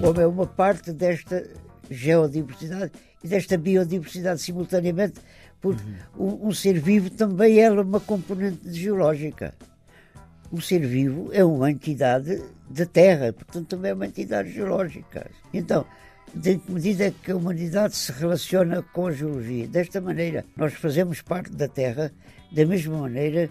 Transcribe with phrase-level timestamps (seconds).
[0.00, 1.48] O homem é uma parte desta
[1.90, 5.14] geodiversidade e desta biodiversidade simultaneamente,
[5.60, 5.82] porque
[6.18, 6.44] uhum.
[6.44, 9.54] um, um, ser vivo também é uma componente geológica.
[10.52, 15.30] Um ser vivo é uma entidade da Terra, portanto também é uma entidade geológica.
[15.52, 15.84] Então,
[16.34, 19.68] de que medida que a humanidade se relaciona com a geologia?
[19.68, 22.12] Desta maneira, nós fazemos parte da Terra
[22.50, 23.48] da mesma maneira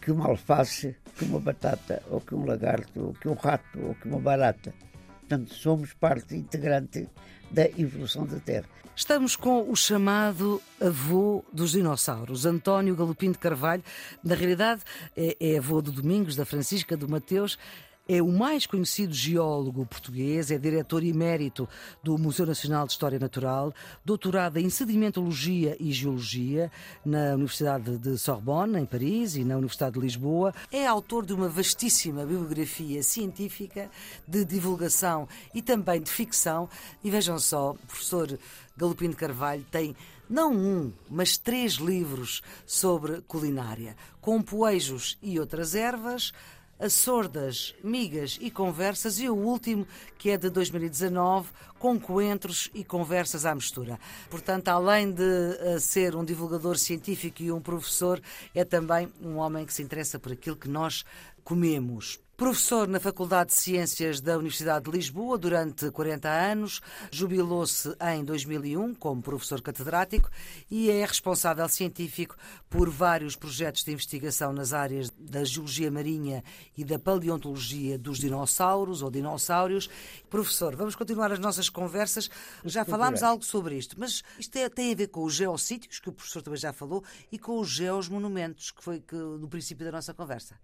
[0.00, 3.94] que uma alface, que uma batata, ou que um lagarto, ou que um rato, ou
[3.94, 4.72] que uma barata.
[5.20, 7.08] Portanto, somos parte integrante
[7.50, 8.66] da evolução da Terra.
[8.96, 13.82] Estamos com o chamado avô dos dinossauros, António Galopim de Carvalho.
[14.22, 14.82] Na realidade,
[15.16, 17.58] é, é avô do Domingos, da Francisca, do Mateus.
[18.06, 21.66] É o mais conhecido geólogo português, é diretor emérito
[22.02, 23.72] do Museu Nacional de História Natural,
[24.04, 26.70] doutorado em sedimentologia e geologia
[27.02, 30.52] na Universidade de Sorbonne, em Paris, e na Universidade de Lisboa.
[30.70, 33.90] É autor de uma vastíssima bibliografia científica,
[34.28, 36.68] de divulgação e também de ficção.
[37.02, 38.38] E vejam só, o professor
[38.76, 39.96] Galopim de Carvalho tem
[40.28, 46.32] não um, mas três livros sobre culinária, com poejos e outras ervas,
[46.78, 49.86] as sordas, migas e conversas e o último,
[50.18, 53.98] que é de 2019, com coentros e conversas à mistura.
[54.30, 58.20] Portanto, além de uh, ser um divulgador científico e um professor,
[58.54, 61.04] é também um homem que se interessa por aquilo que nós
[61.44, 62.23] comemos.
[62.44, 68.96] Professor na Faculdade de Ciências da Universidade de Lisboa durante 40 anos, jubilou-se em 2001
[68.96, 70.28] como professor catedrático
[70.70, 72.36] e é responsável científico
[72.68, 76.44] por vários projetos de investigação nas áreas da geologia marinha
[76.76, 79.88] e da paleontologia dos dinossauros ou dinossauros.
[80.28, 82.28] Professor, vamos continuar as nossas conversas.
[82.62, 86.10] Já falámos algo sobre isto, mas isto é, tem a ver com os geossítios, que
[86.10, 89.92] o professor também já falou, e com os geosmonumentos, que foi que, no princípio da
[89.92, 90.54] nossa conversa.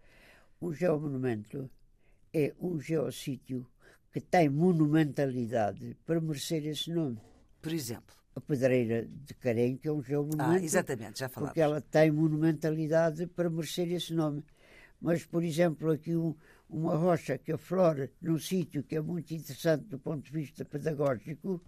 [0.63, 1.71] O geomonumento
[2.35, 3.67] é um geossítio
[4.13, 7.19] que tem monumentalidade para merecer esse nome.
[7.63, 8.15] Por exemplo?
[8.37, 10.61] A Pedreira de Carém, que é um geomonumento.
[10.61, 11.49] Ah, exatamente, já falamos.
[11.49, 14.45] Porque ela tem monumentalidade para merecer esse nome.
[15.01, 16.35] Mas, por exemplo, aqui um,
[16.69, 21.59] uma rocha que aflora num sítio que é muito interessante do ponto de vista pedagógico,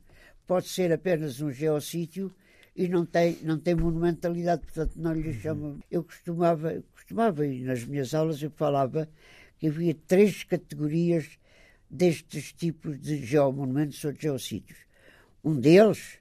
[0.47, 2.31] pode ser apenas um geossítio
[2.75, 5.79] e não tem, não tem monumentalidade, portanto não lhe chama.
[5.91, 9.09] Eu costumava, costumava, e nas minhas aulas eu falava
[9.59, 11.39] que havia três categorias
[11.89, 14.79] destes tipos de geomonumentos ou de geossítios.
[15.45, 16.19] Um deles,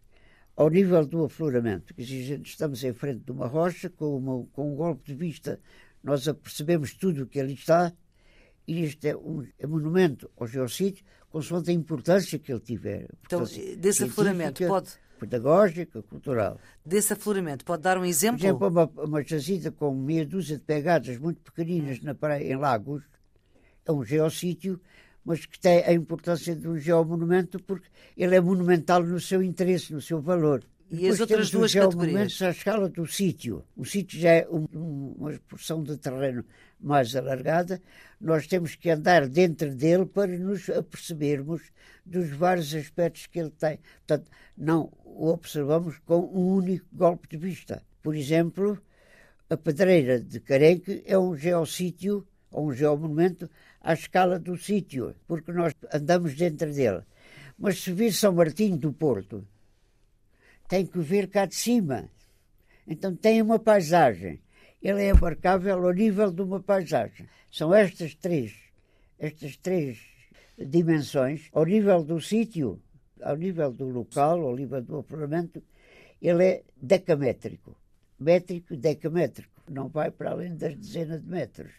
[0.56, 4.76] ao nível do afloramento, que estamos em frente de uma rocha, com, uma, com um
[4.76, 5.60] golpe de vista,
[6.04, 7.94] nós apercebemos tudo o que ali está,
[8.68, 13.08] e este é um é monumento ao geossítio, consoante a importância que ele tiver.
[13.26, 13.44] Então,
[13.78, 14.92] desse afloramento, pode
[15.22, 16.58] pedagógica, cultural.
[16.84, 18.40] Desse afloramento, pode dar um exemplo?
[18.40, 22.56] Por exemplo, uma, uma jazida com meia dúzia de pegadas muito pequeninas na praia, em
[22.56, 23.04] Lagos,
[23.86, 24.82] é um geossítio,
[25.24, 27.88] mas que tem a importância de um geomonumento porque
[28.18, 30.64] ele é monumental no seu interesse, no seu valor.
[30.92, 32.42] E Depois as outras duas categorias?
[32.42, 33.64] à escala do sítio.
[33.78, 36.44] O sítio já é um, uma porção de terreno
[36.78, 37.82] mais alargada.
[38.20, 41.62] Nós temos que andar dentro dele para nos apercebermos
[42.06, 43.80] dos vários aspectos que ele tem.
[44.06, 47.82] Portanto, não o observamos com um único golpe de vista.
[48.04, 48.78] Por exemplo,
[49.50, 55.54] a Pedreira de Carenque é um geossítio, ou um geomonumento, à escala do sítio, porque
[55.54, 57.04] nós andamos dentro dele.
[57.58, 59.48] Mas se vir São Martinho do Porto,
[60.72, 62.10] tem que ver cá de cima.
[62.88, 64.40] Então tem uma paisagem.
[64.82, 67.28] Ele é abarcável ao nível de uma paisagem.
[67.52, 68.54] São estas três,
[69.20, 70.00] estas três
[70.58, 72.82] dimensões, ao nível do sítio,
[73.22, 75.62] ao nível do local, ao nível do afloramento,
[76.22, 77.76] ele é decamétrico.
[78.18, 79.62] Métrico, decamétrico.
[79.70, 81.74] Não vai para além das dezenas de metros.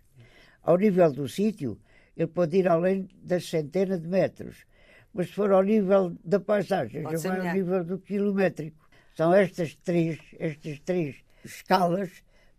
[0.62, 1.80] Ao nível do sítio,
[2.14, 4.66] ele pode ir além das centenas de metros.
[5.14, 8.81] Mas se for ao nível da paisagem, já vai ao nível do quilométrico.
[9.16, 12.10] São estas três, estas três escalas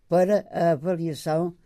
[0.08, 1.56] para a avaliação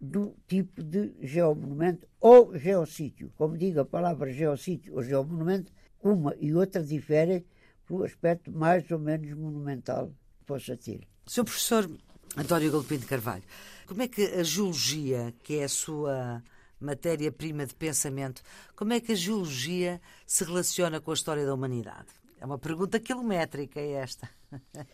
[0.00, 3.32] do tipo de geomonumento ou geossítio.
[3.36, 5.72] Como digo, a palavra geossítio ou geomonumento,
[6.02, 7.44] uma e outra diferem
[7.86, 10.08] pelo aspecto mais ou menos monumental
[10.38, 11.00] que possa ter.
[11.26, 11.44] Sr.
[11.44, 11.90] Professor
[12.36, 13.42] António Galopim de Carvalho,
[13.86, 16.42] como é que a geologia, que é a sua
[16.78, 18.42] matéria-prima de pensamento,
[18.74, 22.08] como é que a geologia se relaciona com a história da humanidade?
[22.40, 24.28] É uma pergunta quilométrica esta.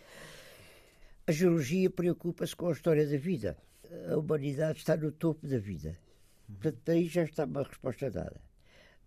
[1.26, 3.56] A geologia preocupa-se com a história da vida
[4.10, 5.96] a humanidade está no topo da vida.
[6.46, 8.40] Portanto, aí já está uma resposta dada.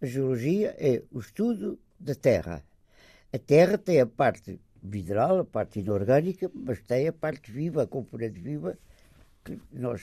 [0.02, 2.64] A geologia é o estudo da Terra.
[3.34, 7.88] A Terra tem a parte mineral, a parte inorgânica, mas tem a parte viva, a
[7.88, 8.78] componente viva
[9.44, 10.02] que nós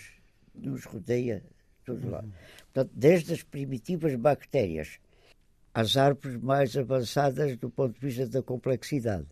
[0.55, 1.43] nos rodeia
[1.84, 2.25] tudo lá.
[2.73, 4.99] Portanto, desde as primitivas bactérias
[5.75, 9.27] às árvores mais avançadas do ponto de vista da complexidade,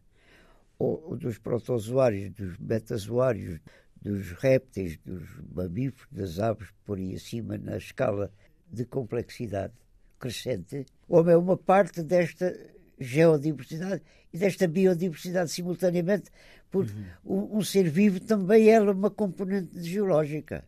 [0.79, 3.61] ou, dos protozoários, dos metazoários,
[4.01, 5.23] dos répteis, dos
[5.55, 8.33] mamíferos, das aves, por aí acima, na escala
[8.73, 9.75] de complexidade
[10.19, 12.57] crescente, o homem é uma parte desta
[12.99, 14.03] geodiversidade
[14.33, 16.31] e desta biodiversidade simultaneamente,
[16.71, 16.93] porque
[17.25, 17.53] uhum.
[17.53, 20.65] um, um, ser vivo também é uma componente geológica.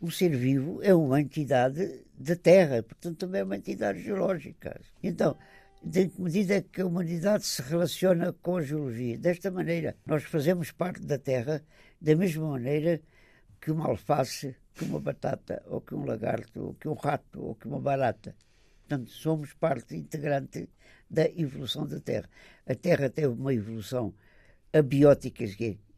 [0.00, 4.80] Um ser vivo é uma entidade da Terra, portanto também é uma entidade geológica.
[5.02, 5.36] Então,
[5.82, 9.18] de que medida que a humanidade se relaciona com a geologia?
[9.18, 11.62] Desta maneira, nós fazemos parte da Terra
[12.00, 13.00] da mesma maneira
[13.60, 17.54] que uma alface, que uma batata, ou que um lagarto, ou que um rato, ou
[17.54, 18.34] que uma barata.
[18.80, 20.68] Portanto, somos parte integrante
[21.10, 22.28] da evolução da Terra.
[22.66, 24.14] A Terra teve uma evolução
[24.72, 25.44] abiótica,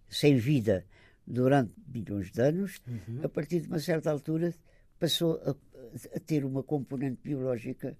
[0.08, 0.84] sem vida,
[1.26, 2.80] durante milhões de anos.
[2.86, 3.20] Uhum.
[3.22, 4.54] A partir de uma certa altura,
[4.98, 5.50] passou a,
[6.16, 7.96] a ter uma componente biológica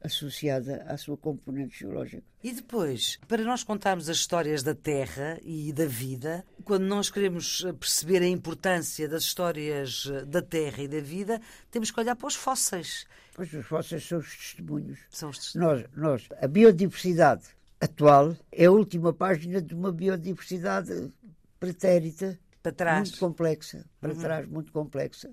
[0.00, 2.22] associada à sua componente geológica.
[2.42, 7.64] E depois, para nós contarmos as histórias da Terra e da vida, quando nós queremos
[7.80, 11.40] perceber a importância das histórias da Terra e da vida,
[11.70, 13.06] temos que olhar para os fósseis.
[13.34, 15.00] Pois os fósseis são os testemunhos.
[15.10, 15.82] São os testemunhos.
[15.96, 17.44] Nós, nós, a biodiversidade
[17.80, 21.12] atual é a última página de uma biodiversidade
[21.58, 22.38] pretérita.
[22.68, 23.08] Para trás.
[23.08, 23.84] Muito complexa.
[24.00, 24.20] Para uhum.
[24.20, 25.30] trás, muito complexa.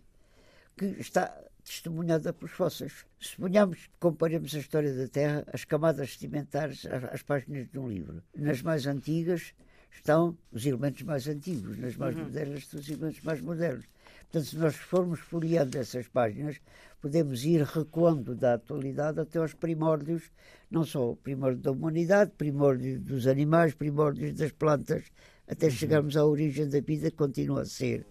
[0.77, 1.33] Que está
[1.63, 3.05] testemunhada pelos fósseis.
[3.19, 7.89] Suponhamos que comparemos a história da Terra, as camadas sedimentares, às, às páginas de um
[7.89, 8.21] livro.
[8.35, 9.53] Nas mais antigas
[9.91, 12.23] estão os elementos mais antigos, nas mais uhum.
[12.23, 13.85] modernas estão os elementos mais modernos.
[14.23, 16.59] Portanto, se nós formos folheando essas páginas,
[17.01, 20.23] podemos ir recuando da atualidade até aos primórdios,
[20.69, 25.05] não só o primórdio da humanidade, primórdio dos animais, primórdios das plantas,
[25.47, 25.71] até uhum.
[25.71, 28.05] chegarmos à origem da vida, continua a ser,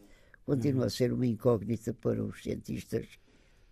[0.44, 0.86] continua uhum.
[0.86, 3.06] a ser uma incógnita para os cientistas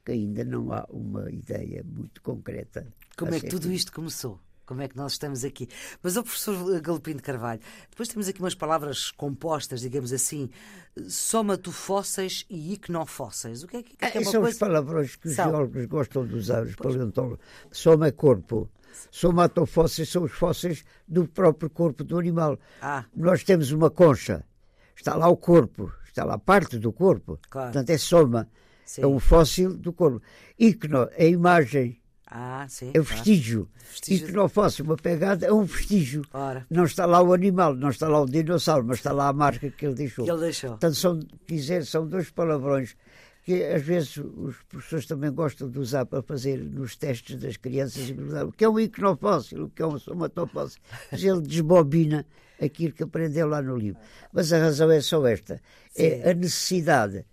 [0.05, 2.87] que ainda não há uma ideia muito concreta.
[3.17, 4.41] Como é que tudo isto começou?
[4.65, 5.69] Como é que nós estamos aqui?
[6.03, 7.61] Mas o professor Galopim de Carvalho,
[7.91, 10.49] depois temos aqui umas palavras compostas, digamos assim,
[11.09, 13.65] somatofósseis e icnofósseis.
[13.65, 14.55] O que é que, que é, é uma São coisa?
[14.55, 15.51] os palavrões que os são.
[15.51, 17.45] geólogos gostam de usar, os paleontólogos.
[17.71, 18.71] Soma é corpo.
[19.11, 22.59] Somatofósseis são os fósseis do próprio corpo do animal.
[22.81, 23.05] Ah.
[23.15, 24.45] Nós temos uma concha,
[24.97, 27.39] está lá o corpo, está lá parte do corpo.
[27.51, 27.73] Claro.
[27.73, 28.49] Portanto, é soma.
[28.85, 29.03] Sim.
[29.03, 30.21] É um fóssil do corpo.
[30.59, 31.99] Icno é imagem.
[32.35, 33.67] Ah, sim, é vestígio.
[33.67, 33.89] Claro.
[33.91, 34.29] vestígio.
[34.29, 36.23] Icnofóssil, uma pegada, é um vestígio.
[36.33, 36.67] Ora.
[36.71, 39.71] Não está lá o animal, não está lá o dinossauro, mas está lá a marca
[39.71, 40.25] que ele deixou.
[40.25, 40.71] Que ele deixou.
[40.71, 42.97] Portanto, são, dizer, são dois palavrões
[43.43, 48.11] que às vezes os professores também gostam de usar para fazer nos testes das crianças
[48.47, 50.81] o que é um icnofóssil, o que é um somatofóssil.
[51.11, 52.25] Mas ele desbobina
[52.61, 54.01] aquilo que aprendeu lá no livro.
[54.33, 55.61] Mas a razão é só esta:
[55.97, 56.31] é Sim.
[56.31, 57.27] a necessidade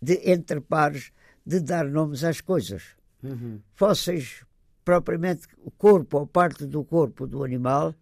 [0.00, 1.12] de entre pares
[1.44, 2.82] de dar nomes às coisas.
[3.22, 3.60] Uhum.
[3.74, 4.42] Fósseis,
[4.84, 7.94] propriamente, o corpo ou parte do corpo do animal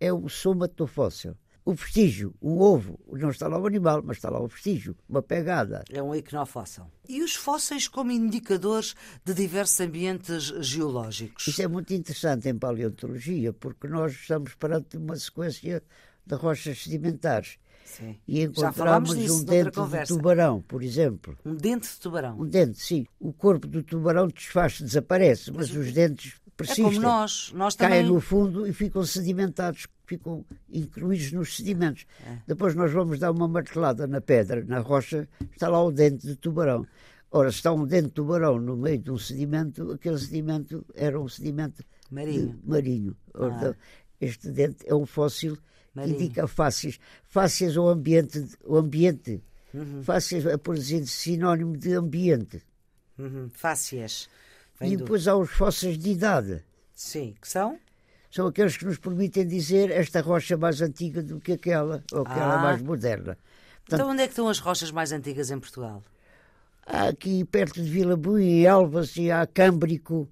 [0.00, 1.36] é o somatofóssil.
[1.70, 5.22] O vestígio, um ovo, não está lá o animal, mas está lá o vestígio, uma
[5.22, 5.84] pegada.
[5.88, 6.82] É um icnofóssil.
[7.08, 11.46] E os fósseis como indicadores de diversos ambientes geológicos?
[11.46, 15.80] Isso é muito interessante em paleontologia, porque nós estamos perante uma sequência
[16.26, 17.56] de rochas sedimentares.
[17.84, 18.18] Sim.
[18.26, 21.38] E encontramos um dente de tubarão, por exemplo.
[21.44, 22.36] Um dente de tubarão?
[22.36, 23.06] Um dente, sim.
[23.20, 26.34] O corpo do tubarão desfaz, desaparece, mas, mas os dentes
[26.66, 26.84] persistem.
[26.84, 27.52] É como nós.
[27.54, 28.00] nós também...
[28.00, 32.06] Caem no fundo e ficam sedimentados, ficam incluídos nos sedimentos.
[32.26, 32.38] É.
[32.46, 36.36] Depois nós vamos dar uma martelada na pedra, na rocha, está lá o dente de
[36.36, 36.86] tubarão.
[37.30, 41.20] Ora, se está um dente de tubarão no meio de um sedimento, aquele sedimento era
[41.20, 42.58] um sedimento marinho.
[42.64, 43.16] marinho.
[43.34, 43.74] Ah.
[44.20, 45.56] Este dente é um fóssil
[45.94, 46.16] Marinho.
[46.16, 46.98] indica fáceis.
[47.24, 48.46] Fáceis ao ambiente.
[48.64, 49.42] O ambiente.
[49.72, 50.02] Uhum.
[50.02, 52.62] Fáceis é, por exemplo, sinónimo de ambiente.
[53.18, 53.48] Uhum.
[53.52, 54.28] Fáceis.
[54.80, 55.30] E depois do...
[55.30, 56.64] há os fósseis de idade.
[56.94, 57.78] Sim, que são?
[58.30, 62.54] São aqueles que nos permitem dizer esta rocha mais antiga do que aquela, ou aquela
[62.54, 62.62] ah.
[62.62, 63.36] mais moderna.
[63.82, 66.02] Portanto, então onde é que estão as rochas mais antigas em Portugal?
[66.86, 70.28] Há aqui perto de Vila Buim, Elvas e há Câmbrico,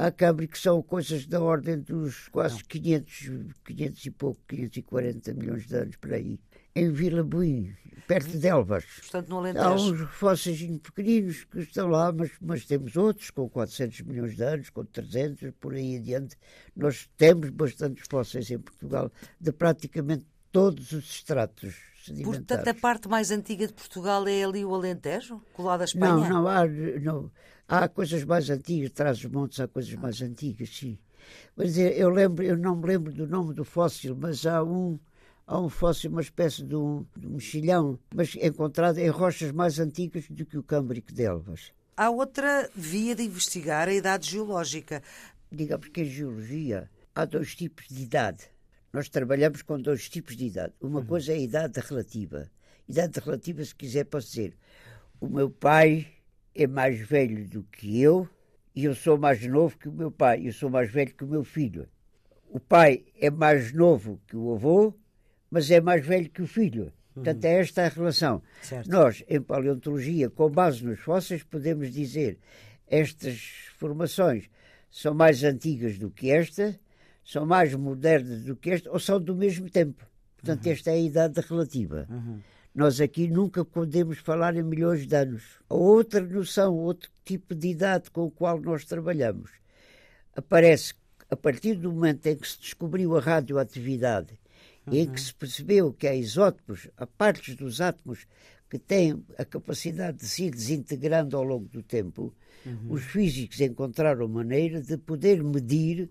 [0.00, 3.30] Há câmbio que são coisas da ordem dos quase 500,
[3.64, 6.38] 500 e pouco, 540 milhões de anos por aí.
[6.78, 7.74] Em Vila Buim,
[8.06, 8.84] perto de Elvas.
[9.00, 9.66] Portanto, no Alentejo.
[9.66, 14.42] Há uns fósseis pequeninos que estão lá, mas, mas temos outros com 400 milhões de
[14.42, 16.36] anos, com 300, por aí adiante.
[16.76, 21.74] Nós temos bastantes fósseis em Portugal de praticamente todos os estratos
[22.24, 26.14] Portanto, a parte mais antiga de Portugal é ali o Alentejo, colado à Espanha?
[26.14, 27.30] Não, não há, não,
[27.66, 30.98] há coisas mais antigas, traz os montes, há coisas mais antigas, sim.
[31.56, 34.98] Mas eu lembro, eu não me lembro do nome do fóssil, mas há um
[35.48, 39.80] há um fóssil, uma espécie de um, de um mexilhão, mas encontrado em rochas mais
[39.80, 41.72] antigas do que o Câmbrico de Elvas.
[41.96, 45.02] Há outra via de investigar a idade geológica.
[45.50, 48.44] Digamos que a geologia há dois tipos de idade.
[48.92, 50.74] Nós trabalhamos com dois tipos de idade.
[50.80, 51.06] Uma uhum.
[51.06, 52.48] coisa é a idade relativa.
[52.86, 54.56] Idade relativa, se quiser, posso dizer:
[55.20, 56.06] o meu pai
[56.54, 58.28] é mais velho do que eu
[58.74, 60.46] e eu sou mais novo que o meu pai.
[60.46, 61.88] Eu sou mais velho que o meu filho.
[62.50, 64.94] O pai é mais novo que o avô,
[65.50, 66.92] mas é mais velho que o filho.
[67.14, 68.42] Portanto, é esta a relação.
[68.62, 68.88] Certo.
[68.88, 72.38] Nós, em paleontologia, com base nos fósseis, podemos dizer
[72.86, 73.40] estas
[73.76, 74.48] formações
[74.90, 76.78] são mais antigas do que esta,
[77.24, 80.06] são mais modernas do que esta, ou são do mesmo tempo.
[80.36, 80.72] Portanto, uhum.
[80.72, 82.06] esta é a idade relativa.
[82.08, 82.40] Uhum.
[82.74, 85.42] Nós aqui nunca podemos falar em milhões de anos.
[85.68, 89.50] Outra noção, outro tipo de idade com o qual nós trabalhamos,
[90.34, 90.94] aparece
[91.28, 94.38] a partir do momento em que se descobriu a radioatividade
[94.90, 94.98] uhum.
[94.98, 98.26] em que se percebeu que há isótopos, há partes dos átomos
[98.68, 102.34] que têm a capacidade de se ir desintegrando ao longo do tempo,
[102.66, 102.92] uhum.
[102.92, 106.10] os físicos encontraram maneira de poder medir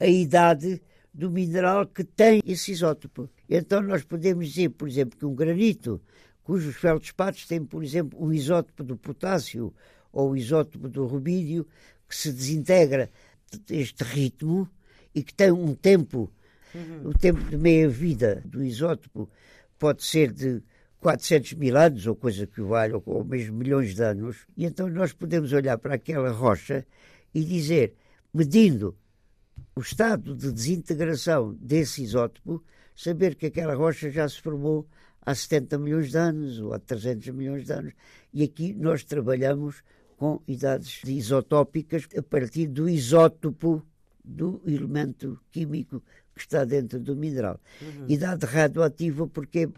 [0.00, 0.82] a idade
[1.14, 3.28] do mineral que tem esse isótopo.
[3.48, 6.00] Então nós podemos dizer, por exemplo, que um granito
[6.42, 9.72] cujos feldspatos têm, por exemplo, um isótopo do potássio
[10.12, 11.66] ou o isótopo do rubídio
[12.08, 13.10] que se desintegra
[13.70, 14.68] este ritmo
[15.14, 16.30] e que tem um tempo,
[16.74, 17.10] uhum.
[17.10, 19.28] o tempo de meia-vida do isótopo
[19.78, 20.62] pode ser de
[21.00, 24.88] 400 mil anos, ou coisa que vale, ou, ou mesmo milhões de anos, e então
[24.88, 26.86] nós podemos olhar para aquela rocha
[27.34, 27.94] e dizer,
[28.32, 28.96] medindo
[29.74, 32.62] o estado de desintegração desse isótopo,
[32.94, 34.86] saber que aquela rocha já se formou
[35.24, 37.92] há 70 milhões de anos ou há 300 milhões de anos.
[38.32, 39.82] E aqui nós trabalhamos
[40.16, 43.84] com idades isotópicas a partir do isótopo
[44.24, 46.02] do elemento químico
[46.34, 47.60] que está dentro do mineral.
[47.80, 48.06] Uhum.
[48.08, 49.68] Idade radioativa, porque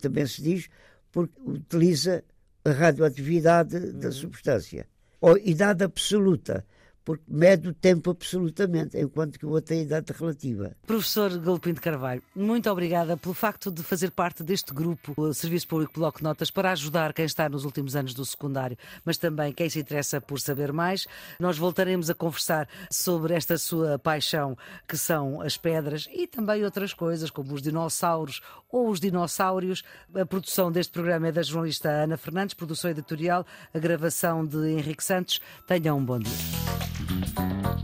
[0.00, 0.68] também se diz,
[1.10, 2.24] porque utiliza
[2.64, 3.98] a radioatividade uhum.
[3.98, 4.86] da substância.
[5.20, 6.64] Ou idade absoluta,
[7.04, 10.76] porque mede o tempo absolutamente, enquanto que o outro é idade relativa.
[10.86, 15.68] Professor Galopim de Carvalho, muito obrigada pelo facto de fazer parte deste grupo, o Serviço
[15.68, 19.68] Público Bloco Notas, para ajudar quem está nos últimos anos do secundário, mas também quem
[19.68, 21.06] se interessa por saber mais.
[21.38, 24.56] Nós voltaremos a conversar sobre esta sua paixão,
[24.86, 28.40] que são as pedras e também outras coisas, como os dinossauros
[28.70, 29.82] ou os dinossauros.
[30.14, 35.04] A produção deste programa é da jornalista Ana Fernandes, produção editorial, a gravação de Henrique
[35.04, 35.40] Santos.
[35.66, 36.91] Tenham um bom dia.
[37.08, 37.82] You.